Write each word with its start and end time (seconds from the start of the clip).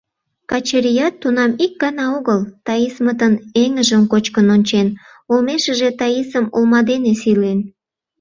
Качырият 0.51 1.13
тунам 1.21 1.51
ик 1.65 1.73
гана 1.83 2.05
огыл 2.17 2.39
Таисмытын 2.65 3.33
эҥыжым 3.63 4.03
кочкын 4.11 4.47
ончен, 4.55 4.87
олмешыже 5.31 5.89
Таисым 5.99 6.45
олма 6.55 6.81
дене 6.89 7.11
сийлен. 7.21 7.59